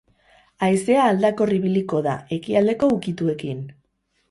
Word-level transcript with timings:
Haizea 0.67 1.03
aldakor 1.09 1.51
ibiliko 1.59 2.01
da, 2.09 2.17
ekialdeko 2.39 2.91
ukituekin. 2.99 3.65